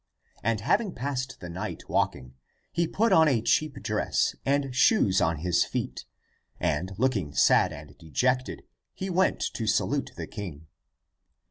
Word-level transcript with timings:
And 0.41 0.61
having 0.61 0.95
passed 0.95 1.41
the 1.41 1.47
night 1.49 1.87
waking, 1.87 2.33
he 2.71 2.87
put 2.87 3.11
ACTS 3.11 3.11
OF 3.11 3.11
THOMAS 3.11 3.19
307 3.19 3.21
on 3.21 3.27
a 3.37 3.47
cheap 3.47 3.83
dress, 3.83 4.35
and 4.47 4.75
shoes 4.75 5.21
on 5.21 5.35
his 5.41 5.63
feet, 5.63 6.05
and, 6.59 6.91
looking 6.97 7.35
sad 7.35 7.71
and 7.71 7.95
dejected, 7.99 8.63
he 8.95 9.11
went 9.11 9.41
to 9.53 9.65
sakite 9.67 10.15
the 10.15 10.25
king. 10.25 10.65